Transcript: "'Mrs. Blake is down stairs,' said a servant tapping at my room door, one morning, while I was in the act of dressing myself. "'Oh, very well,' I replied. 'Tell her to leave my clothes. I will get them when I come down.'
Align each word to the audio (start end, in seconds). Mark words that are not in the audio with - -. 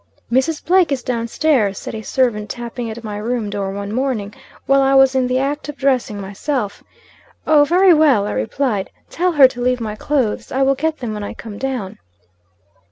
"'Mrs. 0.31 0.65
Blake 0.65 0.91
is 0.91 1.03
down 1.03 1.27
stairs,' 1.27 1.77
said 1.77 1.93
a 1.93 2.01
servant 2.01 2.49
tapping 2.49 2.89
at 2.89 3.03
my 3.03 3.17
room 3.17 3.51
door, 3.51 3.69
one 3.71 3.93
morning, 3.93 4.33
while 4.65 4.81
I 4.81 4.95
was 4.95 5.13
in 5.13 5.27
the 5.27 5.37
act 5.37 5.69
of 5.69 5.77
dressing 5.77 6.19
myself. 6.19 6.83
"'Oh, 7.45 7.65
very 7.65 7.93
well,' 7.93 8.25
I 8.25 8.31
replied. 8.31 8.89
'Tell 9.11 9.33
her 9.33 9.47
to 9.49 9.61
leave 9.61 9.79
my 9.79 9.93
clothes. 9.95 10.51
I 10.51 10.63
will 10.63 10.73
get 10.73 10.97
them 10.97 11.13
when 11.13 11.23
I 11.23 11.35
come 11.35 11.59
down.' 11.59 11.99